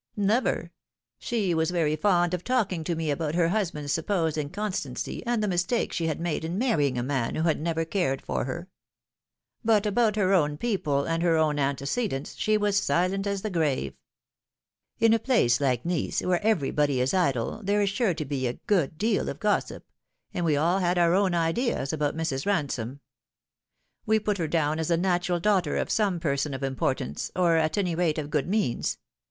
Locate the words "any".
27.77-27.93